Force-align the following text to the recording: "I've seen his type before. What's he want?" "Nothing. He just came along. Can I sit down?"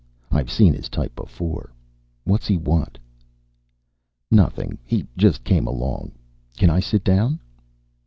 "I've 0.31 0.49
seen 0.49 0.73
his 0.73 0.89
type 0.89 1.15
before. 1.15 1.71
What's 2.23 2.47
he 2.47 2.57
want?" 2.57 2.97
"Nothing. 4.31 4.79
He 4.83 5.05
just 5.15 5.43
came 5.43 5.67
along. 5.67 6.11
Can 6.57 6.71
I 6.71 6.79
sit 6.79 7.03
down?" 7.03 7.39